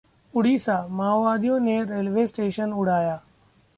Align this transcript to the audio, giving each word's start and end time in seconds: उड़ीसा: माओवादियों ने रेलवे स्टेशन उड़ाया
उड़ीसा: 0.33 0.77
माओवादियों 0.89 1.59
ने 1.59 1.83
रेलवे 1.83 2.25
स्टेशन 2.27 2.73
उड़ाया 2.73 3.21